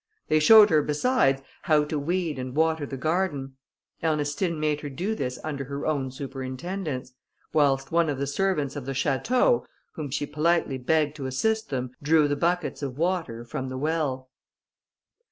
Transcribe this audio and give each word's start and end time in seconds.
They 0.29 0.39
showed 0.39 0.71
her, 0.71 0.81
besides, 0.81 1.43
how 1.61 1.83
to 1.83 1.99
weed 1.99 2.39
and 2.39 2.55
water 2.55 2.87
the 2.87 2.97
garden. 2.97 3.57
Ernestine 4.01 4.59
made 4.59 4.81
her 4.81 4.89
do 4.89 5.13
this 5.13 5.37
under 5.43 5.65
her 5.65 5.85
own 5.85 6.09
superintendence, 6.09 7.13
while 7.51 7.77
one 7.91 8.09
of 8.09 8.17
the 8.17 8.25
servants 8.25 8.75
of 8.75 8.87
the 8.87 8.93
château, 8.93 9.63
whom 9.93 10.09
she 10.09 10.25
politely 10.25 10.79
begged 10.79 11.15
to 11.17 11.27
assist 11.27 11.69
them, 11.69 11.91
drew 12.01 12.27
the 12.27 12.35
buckets 12.35 12.81
of 12.81 12.97
water 12.97 13.45
from 13.45 13.69
the 13.69 13.77
well. 13.77 14.31